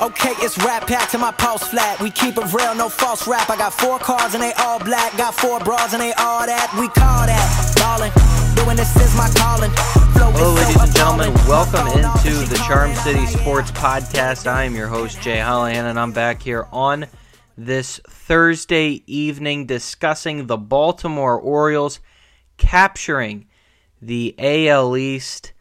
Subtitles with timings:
[0.00, 2.00] Okay, it's rap pack to my pulse flat.
[2.00, 3.50] We keep it real, no false rap.
[3.50, 5.14] I got four cars and they all black.
[5.18, 6.74] Got four bras and they all that.
[6.80, 8.10] We call that ballin'.
[8.56, 9.70] Doing this is my calling.
[10.14, 11.34] Hello, ladies and gentlemen.
[11.46, 14.46] Welcome into the Charm City Sports Podcast.
[14.46, 17.06] I am your host, Jay Hollihan, and I'm back here on
[17.58, 22.00] this Thursday evening discussing the Baltimore Orioles
[22.56, 23.48] capturing
[24.00, 25.52] the AL East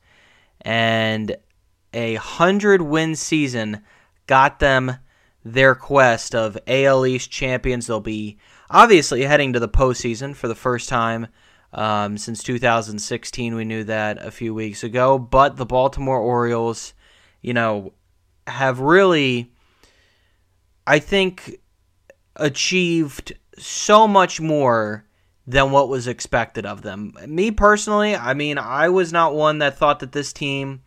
[0.62, 1.35] and
[1.94, 3.84] a 100 win season
[4.26, 4.98] got them
[5.45, 7.85] their quest of AL East champions.
[7.85, 11.27] They'll be obviously heading to the postseason for the first time
[11.71, 13.54] um, since 2016.
[13.54, 16.95] We knew that a few weeks ago, but the Baltimore Orioles,
[17.41, 17.93] you know,
[18.47, 19.52] have really,
[20.85, 21.59] I think,
[22.35, 25.05] achieved so much more
[25.45, 27.13] than what was expected of them.
[27.27, 30.81] Me personally, I mean, I was not one that thought that this team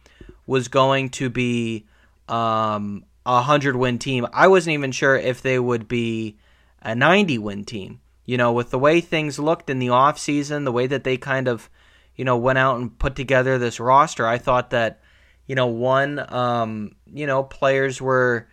[0.47, 1.87] was going to be
[2.29, 4.27] um, a 100 win team.
[4.33, 6.39] I wasn't even sure if they would be
[6.81, 8.01] a 90 win team.
[8.25, 11.47] You know, with the way things looked in the offseason, the way that they kind
[11.47, 11.71] of,
[12.17, 15.01] you know, went out and put together this roster, I thought that
[15.47, 18.49] you know, one, um, you know, players were,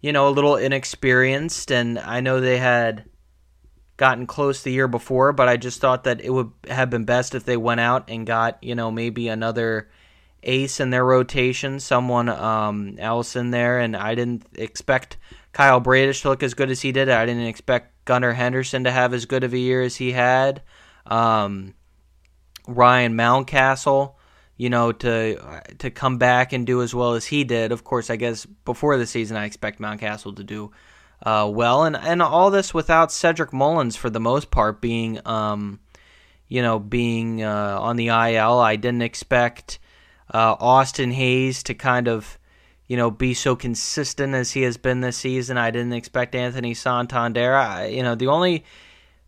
[0.00, 3.04] you know, a little inexperienced, and I know they had
[3.96, 7.34] gotten close the year before, but I just thought that it would have been best
[7.34, 9.90] if they went out and got, you know, maybe another
[10.42, 15.16] ace in their rotation, someone um, else in there, and I didn't expect
[15.52, 17.08] Kyle Bradish to look as good as he did.
[17.08, 20.62] I didn't expect Gunnar Henderson to have as good of a year as he had.
[21.06, 21.74] Um,
[22.68, 24.14] Ryan Mountcastle
[24.58, 27.72] you know, to to come back and do as well as he did.
[27.72, 30.72] Of course, I guess before the season, I expect Mountcastle to do
[31.22, 35.80] uh, well, and and all this without Cedric Mullins for the most part being, um,
[36.48, 38.58] you know, being uh, on the IL.
[38.58, 39.78] I didn't expect
[40.32, 42.38] uh, Austin Hays to kind of,
[42.86, 45.56] you know, be so consistent as he has been this season.
[45.58, 47.54] I didn't expect Anthony Santander.
[47.54, 48.64] I, you know, the only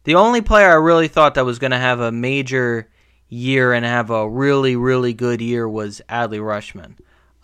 [0.05, 2.89] the only player I really thought that was going to have a major
[3.31, 6.97] year and have a really, really good year was Adley Rutschman.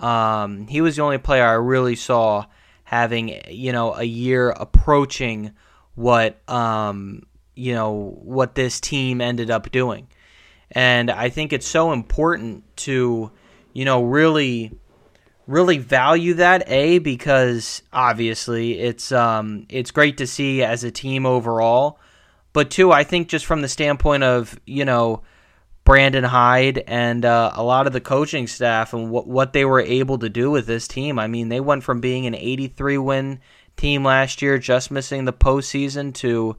[0.05, 2.45] Um, he was the only player I really saw
[2.85, 5.53] having, you know, a year approaching
[5.95, 7.23] what, um,
[7.55, 10.09] you know, what this team ended up doing.
[10.73, 13.31] And I think it's so important to,
[13.73, 14.73] you know, really,
[15.47, 16.65] really value that.
[16.67, 22.01] A because obviously it's um, it's great to see as a team overall,
[22.53, 25.23] but two, I think just from the standpoint of you know
[25.87, 29.81] Brandon Hyde and uh, a lot of the coaching staff and what what they were
[29.81, 31.17] able to do with this team.
[31.19, 33.41] I mean, they went from being an 83 win
[33.77, 36.57] team last year, just missing the postseason, to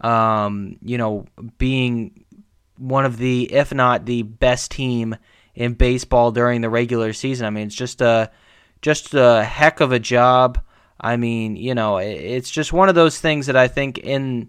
[0.00, 1.26] um, you know
[1.58, 2.24] being
[2.78, 5.16] one of the, if not the best team
[5.54, 7.46] in baseball during the regular season.
[7.46, 8.30] I mean, it's just a
[8.82, 10.62] just a heck of a job.
[11.00, 14.48] I mean, you know, it's just one of those things that I think in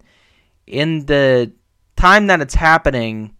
[0.64, 1.50] in the
[1.96, 3.34] time that it's happening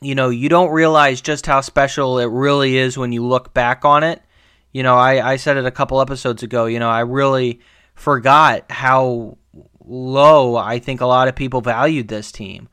[0.00, 3.84] you know, you don't realize just how special it really is when you look back
[3.84, 4.22] on it.
[4.72, 7.60] You know, I, I said it a couple episodes ago, you know, I really
[7.94, 9.36] forgot how
[9.84, 12.68] low I think a lot of people valued this team.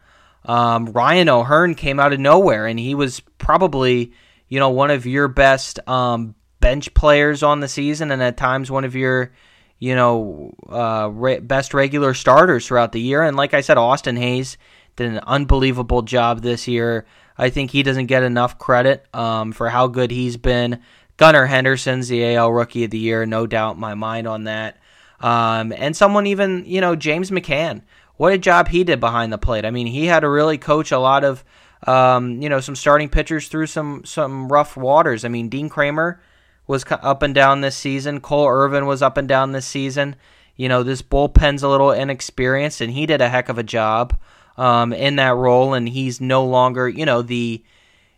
[0.45, 4.13] Um, Ryan O'Hearn came out of nowhere, and he was probably,
[4.47, 8.71] you know, one of your best um, bench players on the season, and at times
[8.71, 9.33] one of your,
[9.79, 13.23] you know, uh, re- best regular starters throughout the year.
[13.23, 14.57] And like I said, Austin Hays
[14.95, 17.05] did an unbelievable job this year.
[17.37, 20.81] I think he doesn't get enough credit um, for how good he's been.
[21.17, 24.77] Gunnar Henderson's the AL Rookie of the Year, no doubt in my mind on that.
[25.19, 27.81] Um, and someone even, you know, James McCann.
[28.17, 29.65] What a job he did behind the plate.
[29.65, 31.43] I mean, he had to really coach a lot of,
[31.85, 35.23] um, you know, some starting pitchers through some some rough waters.
[35.23, 36.19] I mean, Dean Kremer
[36.65, 38.19] was up and down this season.
[38.19, 40.15] Cole Irvin was up and down this season.
[40.55, 44.17] You know, this bullpen's a little inexperienced, and he did a heck of a job
[44.57, 47.63] um, in that role, and he's no longer, you know, the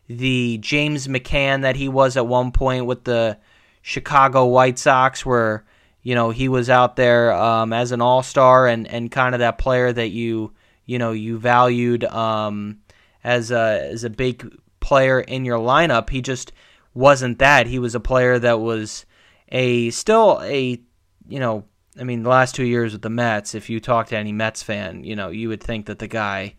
[0.07, 3.37] the James McCann that he was at one point with the
[3.81, 5.65] Chicago White Sox, where
[6.01, 9.39] you know he was out there um, as an all star and and kind of
[9.39, 10.53] that player that you
[10.85, 12.79] you know you valued um,
[13.23, 16.09] as a as a big player in your lineup.
[16.09, 16.51] He just
[16.93, 17.67] wasn't that.
[17.67, 19.05] He was a player that was
[19.49, 20.81] a still a
[21.27, 21.65] you know
[21.97, 24.63] I mean, the last two years with the Mets, if you talk to any Mets
[24.63, 26.55] fan, you know, you would think that the guy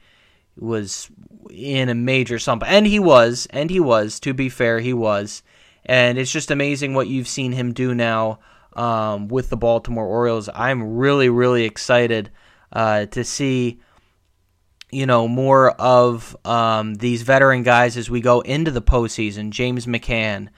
[0.57, 1.11] was
[1.51, 2.63] in a major slump.
[2.67, 5.43] And he was, and he was, to be fair, he was.
[5.87, 8.41] And it's just amazing what you've seen him do now
[8.75, 10.49] um, with the Baltimore Orioles.
[10.55, 12.31] I'm really, really excited
[12.73, 13.81] uh, to see
[14.93, 19.51] you know more of um, these veteran guys as we go into the postseason.
[19.51, 20.49] James McCann,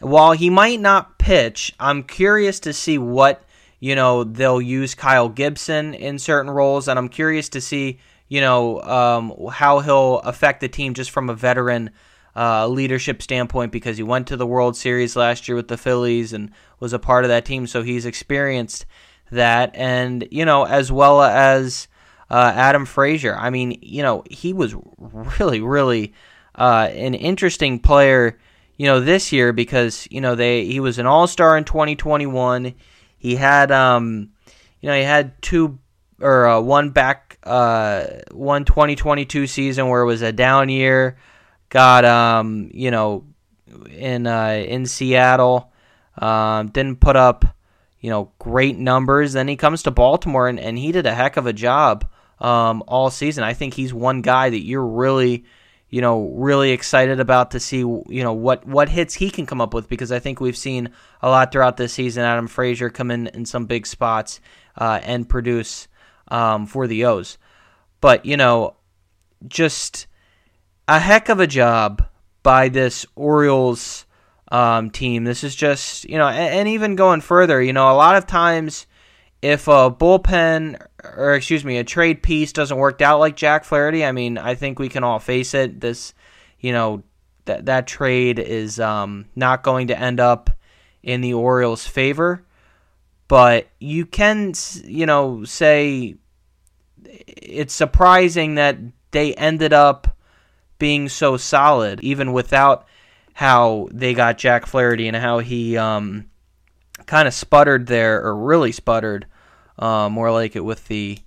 [0.00, 3.44] while he might not pitch, I'm curious to see what
[3.80, 7.98] you know they'll use Kyle Gibson in certain roles, and I'm curious to see
[8.28, 11.90] you know um, how he'll affect the team just from a veteran
[12.36, 16.32] uh, leadership standpoint because he went to the World Series last year with the Phillies
[16.32, 16.50] and
[16.80, 18.86] was a part of that team, so he's experienced
[19.30, 21.88] that, and you know as well as
[22.30, 23.36] uh, Adam Frazier.
[23.36, 26.12] I mean, you know he was really, really
[26.54, 28.38] uh, an interesting player.
[28.76, 32.74] You know this year because you know they he was an All Star in 2021.
[33.24, 34.32] He had um,
[34.82, 35.78] you know he had two
[36.20, 41.16] or uh, one back uh, one 2022 season where it was a down year
[41.70, 43.24] got um, you know
[43.88, 45.72] in uh, in Seattle.
[46.18, 47.46] Um, didn't put up
[47.98, 49.32] you know great numbers.
[49.32, 52.06] Then he comes to Baltimore and, and he did a heck of a job
[52.40, 53.42] um, all season.
[53.42, 55.46] I think he's one guy that you're really
[55.94, 59.60] you know really excited about to see you know what what hits he can come
[59.60, 60.90] up with because I think we've seen
[61.22, 62.24] a lot throughout this season.
[62.24, 64.40] Adam Frazier come in in some big spots
[64.76, 65.86] uh, and produce
[66.26, 67.38] um, for the O's,
[68.00, 68.74] but you know
[69.46, 70.08] just
[70.88, 72.04] a heck of a job
[72.42, 74.04] by this Orioles
[74.50, 75.22] um, team.
[75.22, 78.26] This is just, you know, and, and, even going further, you know, a lot of
[78.26, 78.86] times
[79.42, 80.80] if a bullpen,
[81.16, 84.54] or excuse me, a trade piece doesn't work out like Jack Flaherty, I mean, I
[84.54, 85.80] think we can all face it.
[85.80, 86.14] This,
[86.58, 87.02] you know,
[87.44, 90.50] that that trade is um, not going to end up
[91.02, 92.44] in the Orioles' favor.
[93.28, 94.52] But you can,
[94.84, 96.16] you know, say
[97.04, 98.78] it's surprising that
[99.12, 100.16] they ended up
[100.78, 102.86] being so solid, even without
[103.32, 106.26] how they got Jack Flaherty and how he um,
[107.06, 109.26] kind of sputtered there, or really sputtered,
[109.78, 111.18] uh, more like it with the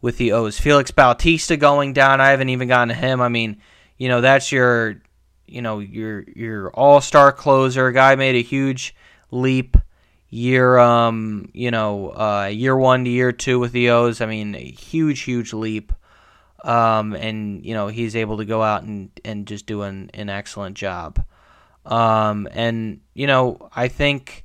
[0.00, 0.58] with the O's.
[0.58, 2.20] Felix Bautista going down.
[2.20, 3.20] I haven't even gotten to him.
[3.20, 3.60] I mean,
[3.96, 5.00] you know, that's your
[5.46, 7.90] you know your your all star closer.
[7.92, 8.94] Guy made a huge
[9.30, 9.76] leap
[10.28, 14.20] year um you know uh year one to year two with the O's.
[14.20, 15.92] I mean, a huge huge leap
[16.66, 20.28] um, and you know he's able to go out and, and just do an, an
[20.28, 21.24] excellent job.
[21.86, 24.44] Um, and you know I think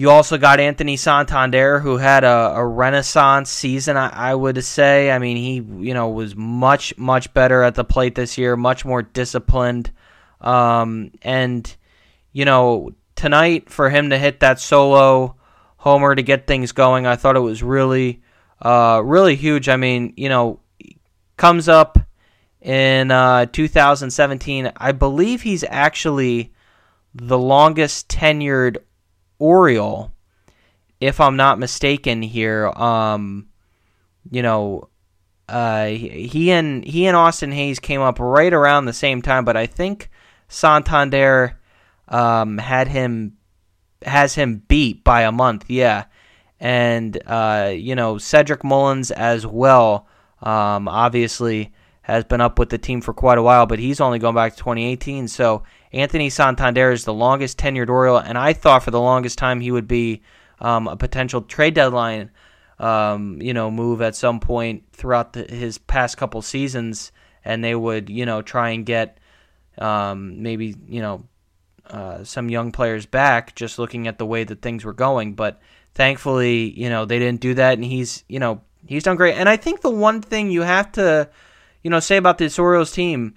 [0.00, 3.98] you also got Anthony Santander who had a, a renaissance season.
[3.98, 5.10] I, I, would say.
[5.10, 5.56] I mean he
[5.86, 9.92] you know was much much better at the plate this year, much more disciplined,
[10.40, 11.76] um, and
[12.32, 15.36] you know tonight for him to hit that solo
[15.76, 18.22] homer to get things going, I thought it was really
[18.62, 19.68] uh, really huge.
[19.68, 20.60] I mean, you know,
[21.36, 21.98] comes up
[22.62, 24.72] in uh, 2017.
[24.78, 26.54] I believe he's actually
[27.14, 28.78] the longest tenured
[29.40, 30.12] Oriole,
[31.00, 32.22] if I'm not mistaken.
[32.22, 33.48] Here, um,
[34.30, 34.88] you know,
[35.48, 39.56] uh, he and he and Austin Hays came up right around the same time, but
[39.56, 40.08] I think
[40.48, 41.58] Santander
[42.06, 43.36] um, had him
[44.02, 45.64] has him beat by a month.
[45.68, 46.04] Yeah,
[46.60, 50.06] and uh, you know Cedric Mullins as well.
[50.42, 51.72] Um, obviously
[52.02, 54.52] has been up with the team for quite a while, but he's only going back
[54.52, 55.28] to 2018.
[55.28, 59.60] So Anthony Santander is the longest tenured Oriole, and I thought for the longest time
[59.60, 60.22] he would be
[60.60, 62.30] um, a potential trade deadline,
[62.78, 67.12] um, you know, move at some point throughout the, his past couple seasons,
[67.44, 69.18] and they would, you know, try and get
[69.78, 71.24] um, maybe, you know,
[71.88, 73.54] uh, some young players back.
[73.56, 75.60] Just looking at the way that things were going, but
[75.94, 79.34] thankfully, you know, they didn't do that, and he's, you know, he's done great.
[79.34, 81.28] And I think the one thing you have to,
[81.82, 83.34] you know, say about this Orioles team,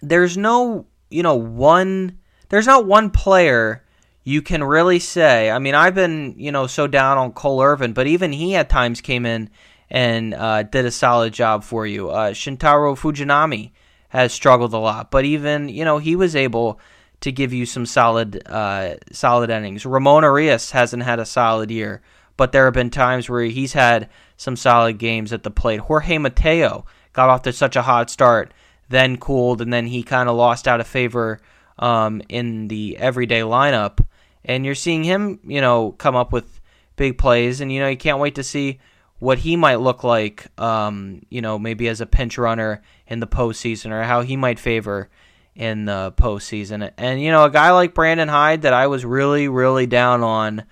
[0.00, 3.84] there's no, you know, one, there's not one player
[4.24, 5.50] you can really say.
[5.50, 8.68] I mean, I've been, you know, so down on Cole Irvin, but even he at
[8.68, 9.50] times came in
[9.90, 12.10] and uh, did a solid job for you.
[12.10, 13.72] Uh, Shintaro Fujinami
[14.10, 16.80] has struggled a lot, but even, you know, he was able
[17.20, 19.84] to give you some solid uh, solid innings.
[19.84, 22.02] Ramon Urias hasn't had a solid year,
[22.36, 25.80] but there have been times where he's had some solid games at the plate.
[25.80, 28.52] Jorge Mateo got off to such a hot start,
[28.90, 31.40] then cooled, and then he kind of lost out of favor
[31.78, 34.04] um, in the everyday lineup.
[34.44, 36.60] And you're seeing him, you know, come up with
[36.96, 38.78] big plays, and you know you can't wait to see
[39.20, 43.26] what he might look like, um, you know, maybe as a pinch runner in the
[43.26, 45.08] postseason, or how he might favor
[45.54, 46.90] in the postseason.
[46.96, 50.64] And you know, a guy like Brandon Hyde that I was really, really down on.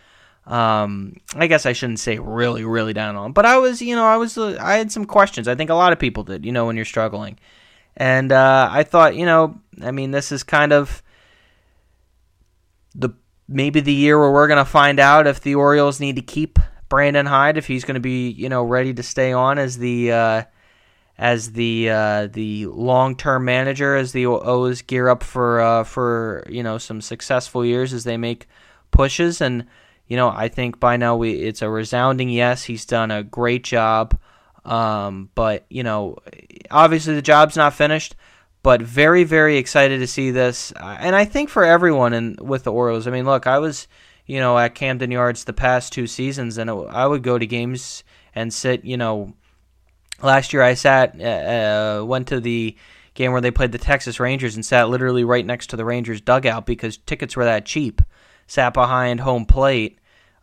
[0.46, 4.06] Um, I guess I shouldn't say really, really down on, but I was, you know,
[4.06, 5.46] I was, uh, I had some questions.
[5.46, 7.38] I think a lot of people did, you know, when you're struggling,
[7.98, 11.02] and uh, I thought, you know, I mean, this is kind of
[12.94, 13.10] the
[13.46, 17.26] maybe the year where we're gonna find out if the Orioles need to keep Brandon
[17.26, 20.42] Hyde if he's going to be you know ready to stay on as the uh,
[21.18, 26.44] as the uh, the long term manager as the O's gear up for uh, for
[26.48, 28.48] you know some successful years as they make
[28.90, 29.40] pushes.
[29.40, 29.66] And
[30.06, 32.64] you know I think by now we it's a resounding yes.
[32.64, 34.18] He's done a great job
[34.68, 36.16] um, but you know
[36.70, 38.14] obviously the job's not finished
[38.62, 42.72] but very very excited to see this and I think for everyone and with the
[42.72, 43.88] Orioles I mean look I was
[44.26, 47.46] you know at Camden Yards the past two seasons and it, I would go to
[47.46, 49.34] games and sit you know
[50.22, 52.76] Last year, I sat, uh, uh, went to the
[53.14, 56.20] game where they played the Texas Rangers and sat literally right next to the Rangers
[56.20, 58.02] dugout because tickets were that cheap.
[58.46, 59.97] Sat behind home plate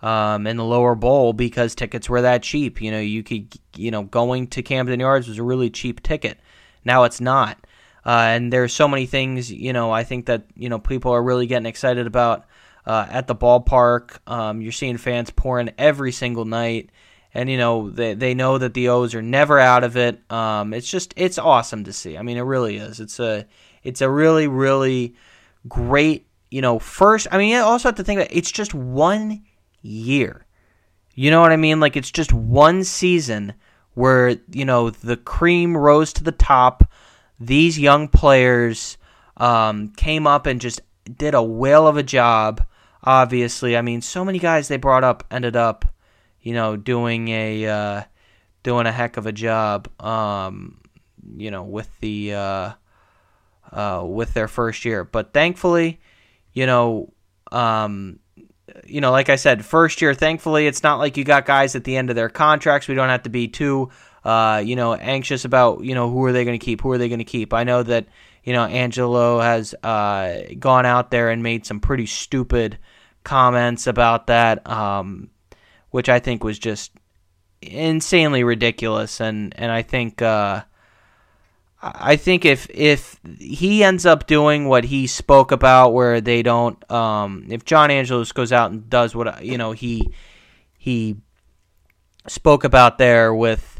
[0.05, 2.79] um, in the lower bowl because tickets were that cheap.
[2.79, 6.39] You know, you could, you know, going to Camden Yards was a really cheap ticket.
[6.85, 7.57] Now it's not.
[8.05, 11.23] Uh, and there's so many things, you know, I think that, you know, people are
[11.23, 12.45] really getting excited about
[12.85, 14.19] uh, at the ballpark.
[14.31, 16.91] Um, you're seeing fans pouring every single night
[17.33, 20.21] and you know they they know that the O's are never out of it.
[20.31, 22.17] Um, it's just it's awesome to see.
[22.17, 23.01] I mean, it really is.
[23.01, 23.45] It's a
[23.83, 25.15] it's a really really
[25.67, 27.27] great you know first.
[27.31, 29.43] I mean, you also have to think that it's just one
[29.85, 30.45] year.
[31.13, 31.79] You know what I mean?
[31.79, 33.53] Like it's just one season
[33.93, 36.89] where you know the cream rose to the top.
[37.39, 38.97] These young players
[39.37, 40.81] um, came up and just
[41.17, 42.65] did a whale of a job.
[43.03, 45.85] Obviously, I mean, so many guys they brought up ended up
[46.45, 48.03] you know, doing a uh,
[48.61, 50.79] doing a heck of a job, um,
[51.35, 52.71] you know, with the uh,
[53.71, 55.03] uh, with their first year.
[55.03, 55.99] But thankfully,
[56.53, 57.11] you know,
[57.51, 58.19] um,
[58.85, 60.13] you know, like I said, first year.
[60.13, 62.87] Thankfully, it's not like you got guys at the end of their contracts.
[62.87, 63.89] We don't have to be too,
[64.23, 66.97] uh, you know, anxious about you know who are they going to keep, who are
[66.97, 67.53] they going to keep.
[67.53, 68.07] I know that
[68.43, 72.77] you know Angelo has uh, gone out there and made some pretty stupid
[73.23, 74.67] comments about that.
[74.69, 75.29] Um,
[75.95, 76.91] which I think was just
[77.61, 79.21] insanely ridiculous.
[79.21, 80.63] And and I think uh,
[81.93, 86.91] I think if if he ends up doing what he spoke about, where they don't,
[86.91, 90.11] um, if John Angelos goes out and does what you know he
[90.77, 91.17] he
[92.27, 93.79] spoke about there with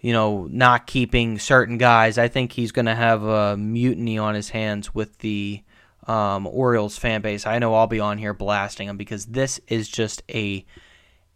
[0.00, 4.34] you know not keeping certain guys, I think he's going to have a mutiny on
[4.34, 5.62] his hands with the
[6.08, 7.46] um, Orioles fan base.
[7.46, 10.64] I know I'll be on here blasting him because this is just a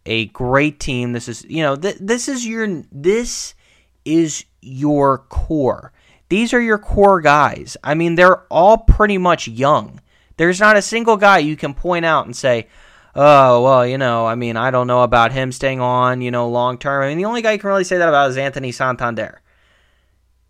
[0.05, 1.13] a great team.
[1.13, 3.53] This is, you know, th- this is your this
[4.03, 5.93] is your core.
[6.29, 7.75] These are your core guys.
[7.83, 9.99] I mean, they're all pretty much young.
[10.37, 12.67] There's not a single guy you can point out and say,
[13.15, 16.47] "Oh, well, you know, I mean, I don't know about him staying on, you know,
[16.47, 18.71] long term." I mean, the only guy you can really say that about is Anthony
[18.71, 19.41] Santander.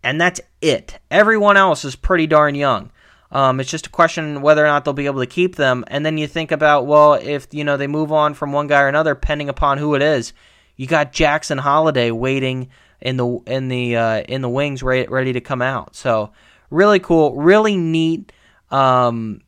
[0.02, 0.98] And that's it.
[1.10, 2.90] Everyone else is pretty darn young.
[3.32, 5.84] Um, it's just a question whether or not they'll be able to keep them.
[5.88, 8.82] And then you think about, well, if you know they move on from one guy
[8.82, 10.32] or another, depending upon who it is,
[10.76, 15.32] you got Jackson Holliday waiting in the in the uh, in the wings, ready, ready
[15.32, 15.96] to come out.
[15.96, 16.32] So
[16.70, 18.32] really cool, really neat,
[18.70, 19.40] um,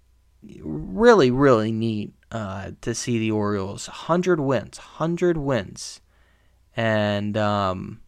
[0.42, 6.00] really really neat uh, to see the Orioles hundred wins, hundred wins,
[6.76, 8.00] and um,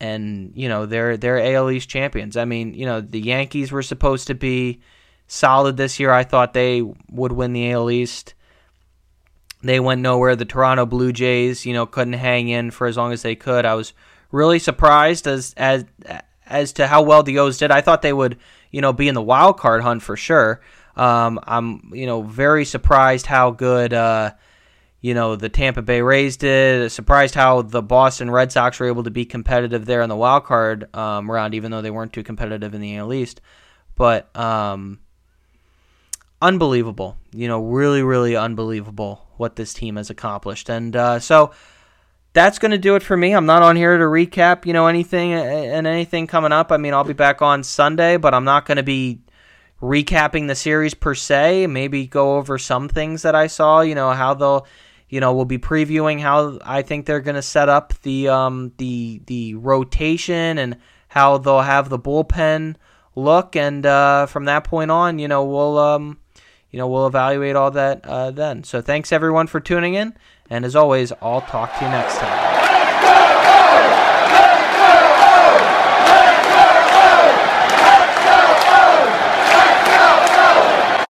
[0.00, 2.36] and you know they're they're AL East champions.
[2.36, 4.80] I mean, you know the Yankees were supposed to be
[5.26, 6.10] solid this year.
[6.10, 8.34] I thought they would win the AL East.
[9.62, 10.36] They went nowhere.
[10.36, 13.66] The Toronto Blue Jays, you know, couldn't hang in for as long as they could.
[13.66, 13.92] I was
[14.32, 15.84] really surprised as as
[16.46, 17.70] as to how well the O's did.
[17.70, 18.38] I thought they would,
[18.70, 20.60] you know, be in the wild card hunt for sure.
[20.96, 23.92] Um, I'm, you know, very surprised how good.
[23.92, 24.32] Uh,
[25.02, 26.90] you know, the Tampa Bay Rays did.
[26.92, 30.44] Surprised how the Boston Red Sox were able to be competitive there in the wild
[30.44, 33.40] card um, round, even though they weren't too competitive in the AL East.
[33.94, 35.00] But um,
[36.42, 40.68] unbelievable, you know, really, really unbelievable what this team has accomplished.
[40.68, 41.52] And uh, so
[42.34, 43.32] that's going to do it for me.
[43.32, 46.70] I'm not on here to recap, you know, anything and anything coming up.
[46.70, 49.20] I mean, I'll be back on Sunday, but I'm not going to be
[49.80, 51.66] recapping the series per se.
[51.66, 54.66] Maybe go over some things that I saw, you know, how they'll
[55.08, 58.72] you know, we'll be previewing how I think they're going to set up the um,
[58.78, 60.76] the the rotation and
[61.08, 62.76] how they'll have the bullpen
[63.16, 66.18] look, and uh, from that point on, you know, we'll um,
[66.70, 68.64] you know we'll evaluate all that uh, then.
[68.64, 70.14] So thanks everyone for tuning in,
[70.48, 72.49] and as always, I'll talk to you next time.